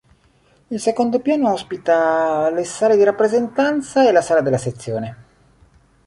[0.69, 5.17] Il secondo piano ospita le sale di rappresentanza e la sala della sezione.